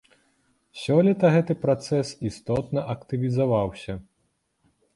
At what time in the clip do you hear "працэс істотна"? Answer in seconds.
1.67-2.87